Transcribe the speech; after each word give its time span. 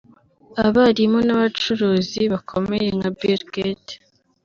abarimu 0.65 1.19
n’abacuruzi 1.27 2.21
bakomeye 2.33 2.87
nka 2.97 3.09
Bill 3.17 3.41
Gate 3.53 3.95